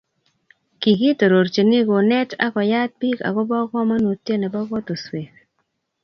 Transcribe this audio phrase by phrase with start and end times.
[0.81, 5.31] kikitoorchini kunet ak koyaat biik akobo komonutie nebo kotoswek